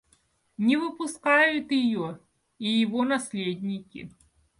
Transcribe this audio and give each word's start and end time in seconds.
Не 0.57 0.77
выпускают 0.77 1.69
ее 1.71 2.19
и 2.57 2.67
его 2.71 3.03
наследники. 3.05 4.09